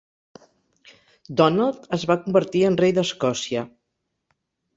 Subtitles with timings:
[1.41, 3.65] Donald es va convertir en rei d'Escòcia.